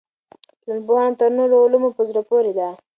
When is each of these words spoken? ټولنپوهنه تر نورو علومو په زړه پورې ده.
ټولنپوهنه 0.61 1.17
تر 1.19 1.29
نورو 1.37 1.55
علومو 1.65 1.89
په 1.95 2.01
زړه 2.09 2.21
پورې 2.29 2.51
ده. 2.57 2.69